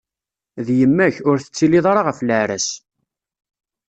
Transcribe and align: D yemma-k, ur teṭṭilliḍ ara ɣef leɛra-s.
D 0.65 0.67
yemma-k, 0.79 1.15
ur 1.29 1.37
teṭṭilliḍ 1.39 1.85
ara 1.91 2.01
ɣef 2.07 2.19
leɛra-s. 2.21 2.69